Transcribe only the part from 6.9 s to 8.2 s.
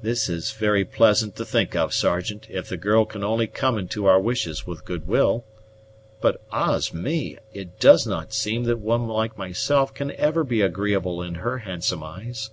me! It does